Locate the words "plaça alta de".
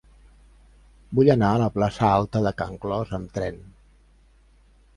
1.75-2.55